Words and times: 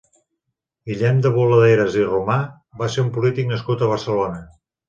Guillem 0.91 1.19
de 1.25 1.33
Boladeres 1.35 1.99
i 2.01 2.07
Romà 2.07 2.39
va 2.83 2.91
ser 2.95 3.07
un 3.07 3.15
polític 3.19 3.55
nascut 3.55 3.85
a 3.89 3.93
Barcelona. 3.97 4.43